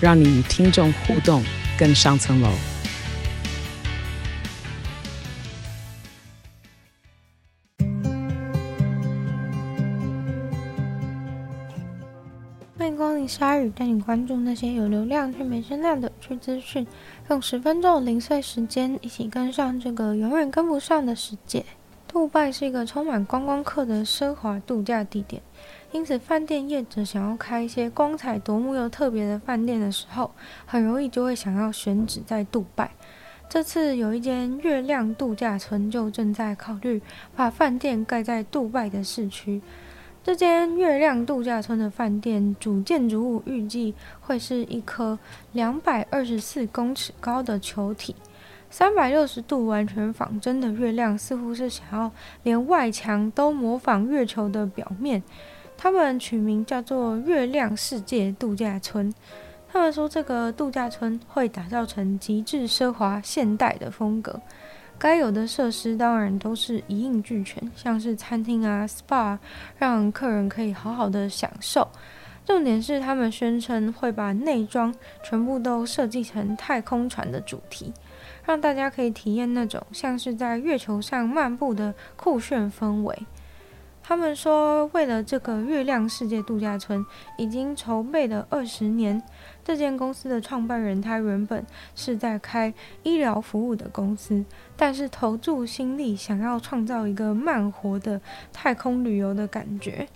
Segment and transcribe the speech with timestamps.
[0.00, 1.42] 让你与听众互动
[1.78, 2.50] 更上层楼。
[13.28, 16.86] 鲨语带你关注那些有流量却没声量的趣资讯，
[17.28, 21.62] 用十分钟的零碎时间，一起跟上这个永远跟不上的世界。
[22.08, 25.42] 杜拜是一个充满观光客的奢华度假地点，
[25.90, 30.30] 因此饭店业者想要开一些光彩夺目又特别的饭店的时候，
[30.66, 32.90] 很容易就会想要选址在杜拜。
[33.48, 37.00] 这次有一间月亮度假村就正在考虑
[37.34, 39.62] 把饭店盖在杜拜的市区。
[40.22, 45.18] 这间月亮度假村的饭店主建筑物预计会是一颗
[45.52, 48.14] 两百二十四公尺高的球体，
[48.68, 55.22] 三百六十度完全仿真的月亮，似乎是想要连外墙都模仿月球的表面。
[55.80, 59.14] 他们取名叫做“月亮世界度假村”。
[59.70, 64.40] 他们说，这个度假村会打造成极致奢华现代的风格。
[64.98, 69.38] 该有的设施当然都是一应俱全，像是餐厅啊、SPA，
[69.78, 71.86] 让客人可以好好的享受。
[72.44, 74.92] 重点是他们宣称会把内装
[75.22, 77.92] 全部都设计成太空船的主题，
[78.44, 83.16] 让大家可以体验那种像是在月球上漫步的酷炫氛围。
[84.08, 87.04] 他们说，为了这个月亮世界度假村，
[87.36, 89.22] 已经筹备了二十年。
[89.62, 91.62] 这间公司的创办人，他原本
[91.94, 94.42] 是在开医疗服务的公司，
[94.78, 98.18] 但是投注心力，想要创造一个慢活的
[98.50, 100.08] 太空旅游的感觉。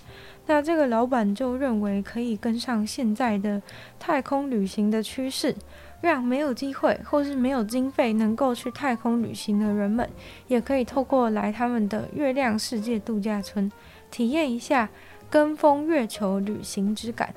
[0.46, 3.62] 那这个老板就认为，可以跟上现在的
[3.98, 5.54] 太空旅行的趋势，
[6.00, 10.08] 让没有机会或是没有经费能够去太空旅行的人们，
[10.48, 13.70] 也可以透过来他们的月亮世界度假村，
[14.10, 14.88] 体验一下
[15.30, 17.32] 跟风月球旅行之感。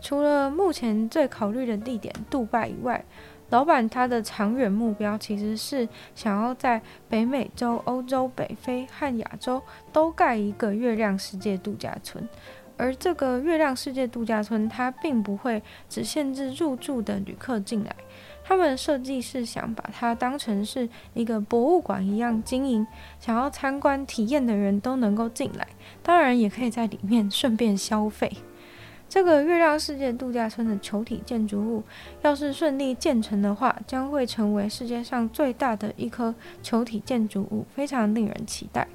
[0.00, 3.04] 除了目前最考虑的地点杜拜以外，
[3.50, 9.62] 老板他的长远目标其实是想要在北美洲、欧洲、北非和亚洲
[9.92, 12.28] 都盖一个月亮世界度假村。
[12.78, 17.96] 而这个月亮世界度假村，它并不会只限制入住的旅客进来，
[18.44, 22.86] 他们设计是想把它当成是一个博物馆一样经营，
[23.18, 25.66] 想要参观体验的人都能够进来，
[26.02, 28.30] 当然也可以在里面顺便消费。
[29.08, 31.82] 这个月亮世界度假村的球体建筑物，
[32.22, 38.86] 要是顺利建成的话，将会成为世界上最大的一颗球体建筑物，非常令人期待。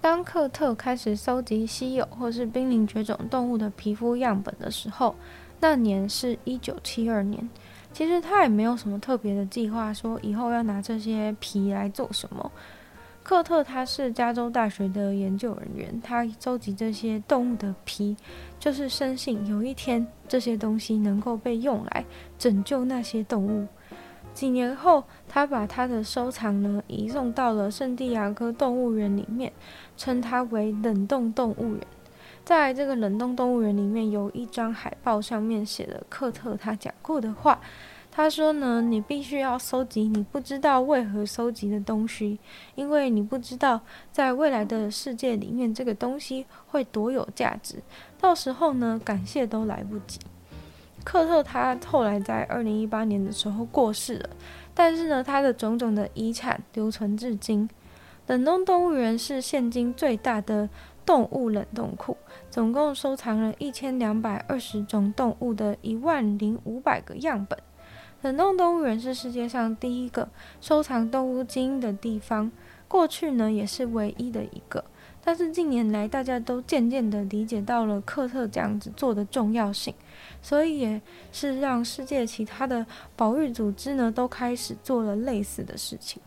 [0.00, 5.14] 当克特开始搜集稀有或是濒临绝种动物的皮肤样本的时候，
[5.60, 7.48] 那年是一九七二年。
[7.92, 12.50] 其实他也没有什么特别的计划，说以后要拿这些皮来做什么。
[13.28, 18.16] 克特他是加州大学的研究人员，他收集这些动物的皮，
[18.58, 22.06] 就是深信有一天这些东西能够被用来
[22.38, 23.66] 拯救那些动物。
[24.32, 29.52] 几年后，他把他的收藏呢移送到了圣地亚哥动物园里面，
[29.94, 31.86] 称它为冷冻动物园。
[32.46, 37.60] 在这个冷冻动物园里面，有一张海报，上面写了克特他讲过的话。
[38.18, 42.40] 他说呢，你必须要收集你不知道为何收集的东西，
[42.74, 43.80] 因为你不知道
[44.10, 47.76] 在未来的世界里面这个东西会多有价值。
[48.20, 50.18] 到时候呢，感谢都来不及。
[51.04, 54.30] 克特他后来在二零一八年的时候过世了，
[54.74, 57.70] 但是呢，他的种种的遗产留存至今。
[58.26, 60.68] 冷冻动物园是现今最大的
[61.06, 62.16] 动物冷冻库，
[62.50, 67.56] 总共收藏了一千两百二十种动物的一万零五百个样本。
[68.22, 70.28] 冷冻动物园是世界上第一个
[70.60, 72.50] 收藏动物基因的地方，
[72.88, 74.84] 过去呢也是唯一的一个。
[75.24, 79.94] 但是近年来，大家都渐渐的理解到了克特这样子做的重要性，
[80.40, 82.84] 所以也是让世界其他的
[83.14, 86.20] 保育组织呢都开始做了类似的事情。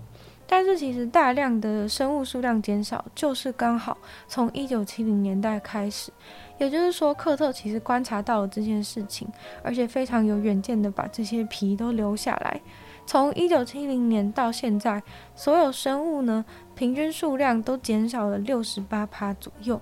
[0.52, 6.12] 但是其实大量的生物数量减少，就是刚好从一九七零年代开始。
[6.58, 9.26] 也就是说，克特其实观察到了这件事情，
[9.64, 12.60] 而且非常有远见的把这些皮都留下来。
[13.06, 15.02] 从一九七零年到现在，
[15.36, 16.44] 所有生物呢
[16.76, 19.80] 平均数量都减少了六十八趴左右。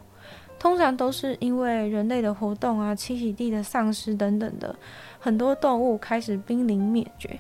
[0.60, 4.75] 通常都是因为人类的活动啊、栖息地的丧失等等的，
[5.18, 7.39] 很多动物开始濒临灭绝。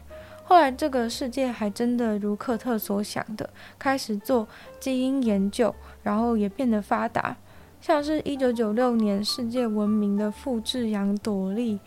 [0.49, 3.47] 后来这个世界还真的如克特所想的，
[3.77, 4.47] 开始做
[4.79, 7.37] 基因研究，然后也变得发达。
[7.79, 11.79] 像是一九九六年世界闻名的复制羊朵莉，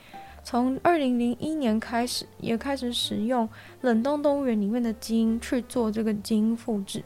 [0.45, 3.49] 从二零零一年开始，也开始使用
[3.81, 7.03] 冷冻动物园里面的基因去做这个基因复制。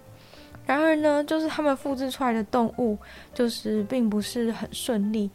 [0.66, 2.98] 然而呢，就是他们复制出来的动物，
[3.32, 5.30] 就是并不是很顺利。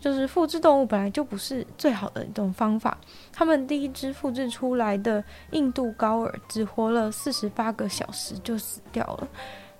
[0.00, 2.96] 就是复制动物本来就不是最好的一种方法。
[3.32, 9.28] 他们第一只复制出来的印度高尔只活了四十八个小时就死掉了。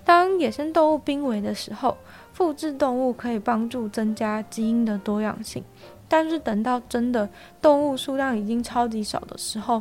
[0.05, 1.97] 当野生动物濒危的时候，
[2.33, 5.65] 复制动物可以帮助增加基因的多样性。
[6.09, 7.29] 但是等到真的
[7.63, 9.81] 动物数量已经超级少的时候，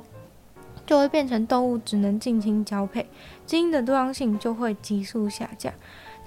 [0.85, 3.07] 就会变成动物只能近亲交配，
[3.45, 5.73] 基因的多样性就会急速下降。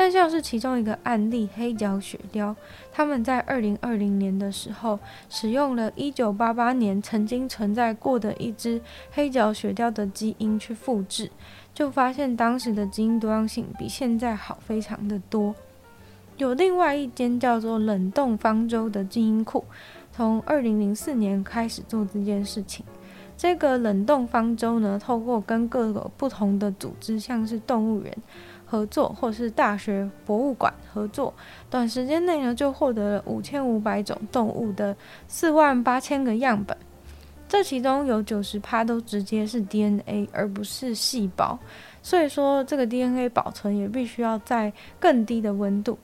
[0.03, 2.57] 但像是其中一个案例，黑脚雪貂，
[2.91, 4.99] 他们在二零二零年的时候，
[5.31, 8.81] 使用了一九八八年曾经存在过的一只
[9.13, 11.31] 黑脚雪貂的基因去复制，
[11.73, 15.55] 就发现当时的基因多样性比现在好非常的多。
[16.37, 19.65] 有另外一间叫做冷冻方舟的基因库，
[20.11, 22.85] 从二零零四年开始做这件事情。
[23.37, 28.17] 这个冷冻方舟呢，透过跟各个不同的组织，像是动物园
[28.73, 31.35] 合作，或是大学博物馆合作，
[31.69, 34.97] 短时间内呢就获得了五千五百种动物的
[35.29, 36.75] 四万八千个样本。
[37.47, 41.59] 这其中有九十趴都直接是 DNA，而不是细胞。
[42.03, 45.99] 所以说，这个 DNA 保存也必须要在更低的温度。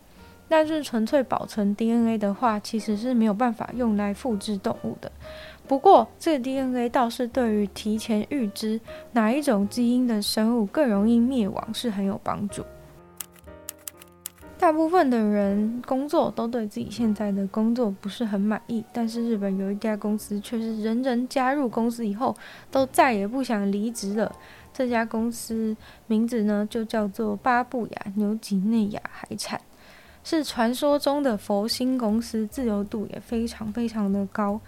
[0.46, 5.10] 但是纯粹保存 DNA 的话，其实是没有办法用来复制动物的。
[5.68, 8.80] 不过，这个 DNA 倒是对于提前预知
[9.12, 12.64] 哪一种基因的生物更容易灭亡是很有帮助。
[14.58, 22.34] 大部分的人工作都对自己现在的工作不是很满意，但是日本有一家公司却是人人加入公司以后
[22.70, 24.34] 都再也不想离职了。
[24.72, 25.76] 这家公司
[26.06, 29.60] 名字呢就叫做巴布亚纽几内亚海产，
[30.24, 34.60] 是传说中的佛心公司，自由度也非常非常的高。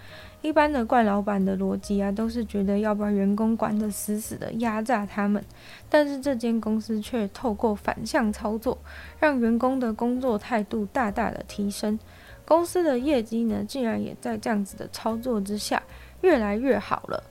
[0.42, 5.44] 一般的怪老板的逻辑啊，都是觉得要把员工管得死死的，压榨他们。
[5.90, 8.78] 但是这间公司却透过反向操作，
[9.18, 11.98] 让员工的工作态度大大的提升。
[12.46, 15.82] 公司的业绩呢，竟然也在这样子的操作之下，
[16.22, 17.22] 越来越好了。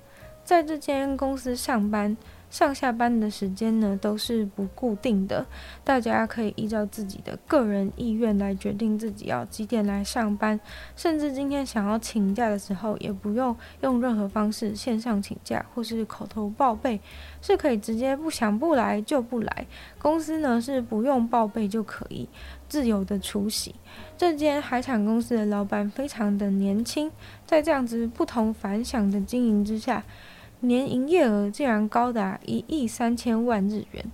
[0.43, 2.15] 在这间公司上班。
[2.49, 5.45] 上下班的时间呢，都是不固定的，
[5.83, 10.59] 大家可以依照自己的个人意愿来决定自己要几点来上班，
[10.95, 16.99] 甚至今天想要请假的时候，也不用用任何方式线上请假或是口头报备，
[17.41, 19.67] 是可以直接不想不来就不来。
[19.99, 22.27] 公司呢是不用报备就可以
[22.67, 23.75] 自由的出席。
[24.17, 27.11] 这间海产公司的老板非常的年轻，
[27.45, 30.03] 在这样子不同凡响的经营之下。
[30.61, 34.05] 年营业额竟然高达一亿三千万日元。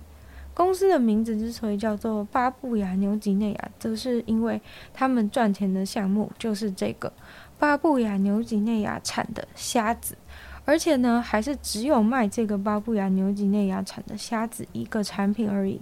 [0.54, 4.58] 公司的名字之所以叫做巴布亚牛几内亚，则是因为
[4.94, 7.12] 他们赚钱的项目就是这个
[7.58, 10.16] 巴布亚牛几内亚产的虾子，
[10.64, 15.78] 而且呢，还是只有卖这个巴布亚牛几内亚产的虾子一个产品而已。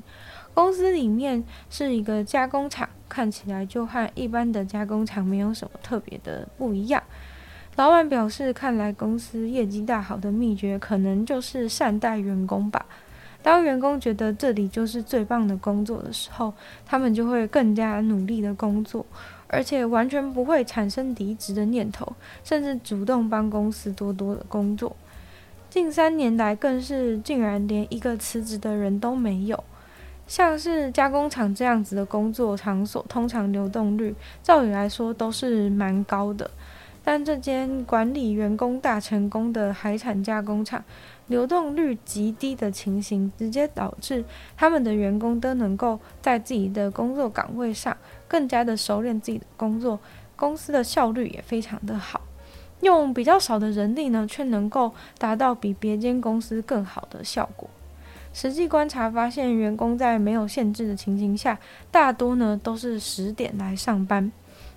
[0.53, 7.01] 公司里面是一个加工厂，看起来就和一般的加工厂没有什么特别的不一样。
[7.77, 12.87] 老板表示，看来公司业绩大好的秘诀，可能就是善待员工吧。
[13.43, 16.55] 当员工觉得这里就是最棒的工作的时候，
[16.87, 19.05] 他们就会更加努力的工作，
[19.49, 22.15] 而且完全不会产生离职的念头，
[22.45, 24.95] 甚至主动帮公司多多的工作。
[25.69, 29.65] 近三年来，更是竟然连一个辞职的人都没有。
[30.27, 36.51] 像是加工厂这样子的工作场所，通常流动率照理来说都是蛮高的。
[37.05, 40.83] 但这间管理员工大成功的海产加工厂，
[41.27, 44.25] 流动率极低的情形，直接导致
[44.57, 47.95] 他们的员工都能够在自己的工作岗位上
[48.27, 50.01] 更加的熟练自己的工作，
[50.35, 52.23] 公司的效率也非常的好。
[52.81, 57.69] 用比较少的人力呢，却能够达到比别间公司更好的效果。
[58.33, 61.59] 实际观察发现，员工在没有限制的情形下，
[61.91, 64.33] 大多呢都是十点来上班。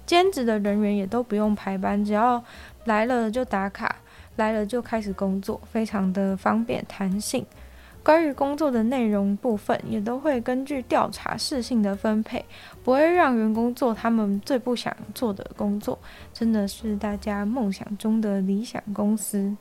[0.07, 2.43] 兼职的人员也都不用排班，只要
[2.85, 3.97] 来了就打卡，
[4.37, 7.45] 来了就开始工作，非常的方便弹性。
[8.01, 12.45] 关于工作的内容部分，也都会根据调查事性的分配，
[12.81, 15.99] 不会让员工做他们最不想做的工作，
[16.33, 19.57] 真的是大家梦想中的理想公司。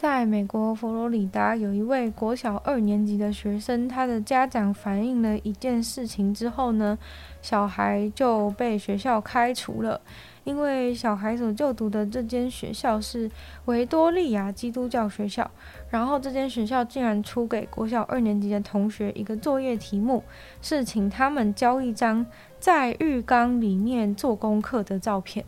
[0.00, 6.96] 在美国佛罗里达，有一位国小二年级的学生，他的家长反映了一件事情之后呢，
[7.42, 10.00] 小孩就被学校开除了，
[10.44, 13.28] 因为小孩所就读的这间学校是
[13.64, 15.50] 维多利亚基督教学校，
[15.90, 20.22] 然后这间学校竟然出给国小二年级的同学一个作业题目，
[20.62, 22.24] 是请他们交一张
[22.60, 25.44] 在浴缸里面做功课的照片。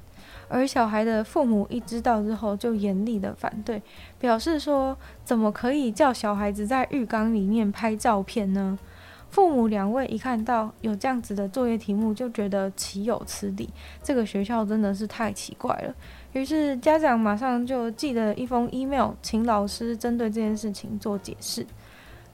[0.51, 3.81] 而小孩的父母一知道之后，就严厉的反对，
[4.19, 8.77] 表示说：怎么可以叫小孩子在浴缸里面拍照片呢？
[9.31, 13.71] 父母两位一看到有这样子的作业题目，就觉得岂有此理，
[14.03, 15.95] 这个学校真的是太奇怪了。
[16.33, 21.65] 于是家长马上就寄了一封 email，请老师针对这件事情做解释。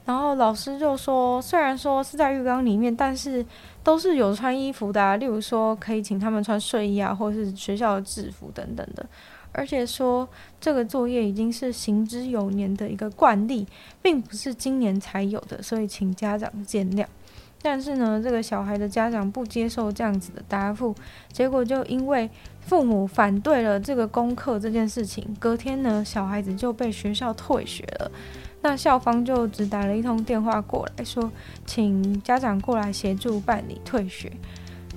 [0.07, 3.45] 然后老师就说，虽然说是在浴缸里面，但是
[3.83, 9.05] 都是有穿衣服的啊，例如说可以请他们穿睡衣啊，或是学校的制服等等的。
[9.51, 10.25] 而且说
[10.61, 13.67] 这个作业已经是行之有年的一个惯例，
[14.01, 17.05] 并不是今年才有的，所以请家长见谅。
[17.61, 20.95] 但是呢，这个小孩的家长不接受这样子的答复，
[21.31, 22.29] 结果就因为
[22.61, 28.11] 父母反对了这个功课这件事情，隔天呢，小孩子就被学校退学了。
[28.61, 31.31] 那校方就只打了一通电话过来说，
[31.65, 34.31] 请家长过来协助办理退学，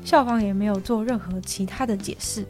[0.05, 2.47] 校方也没有做任何其他的解释。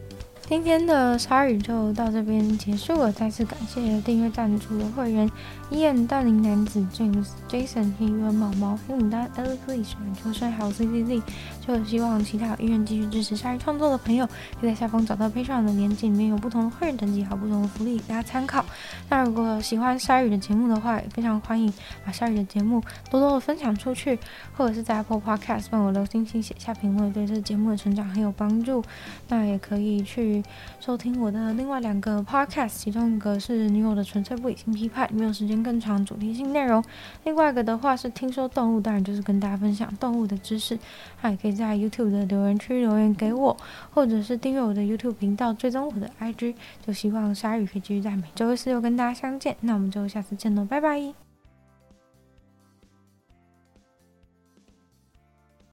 [0.51, 5.31] 今天的鲨鱼就到这边结束了，再次感谢订阅赞助的会员
[5.71, 11.21] ：Ian、大龄男子、James、Jason、黑羽毛毛、黑牡丹、Alex、水球帅还有 CCZ。
[11.65, 14.27] 就希望其他有意愿继续支持鲨鱼创作的朋友，
[14.59, 18.65] 可以在下方找到 Patreon 的链接，里面有不同的会员等级还有不同的福利，给大家参考。
[19.07, 21.71] 那如果喜欢鲨鱼的节目的话，也非常欢迎
[22.05, 24.19] 把鲨鱼的节目多多的分享出去，
[24.57, 28.83] 或者是在 Apple Podcast 帮我留星星、写下评论，对这个节目的成长很有帮助。
[29.29, 30.40] 那也可以去。
[30.79, 36.81] 收听我的另外两个 podcast，其中一个是女友的纯粹不理性批判，没有时间更长主题性内容；
[37.23, 40.77] 另外一个的话是听说动物，当然就是跟大家分享动物的知识。
[41.21, 43.55] 那也可以在 YouTube 的留言区留言给我，
[43.93, 46.55] 或者是订阅我的 YouTube 频道，追踪我的 IG。
[46.85, 51.30] 就希望鲨鱼可以继续在每周四又跟大家相见，那我们就下次见喽，拜拜。